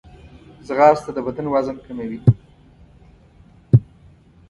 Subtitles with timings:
[0.67, 2.19] ځغاسته د بدن وزن کموي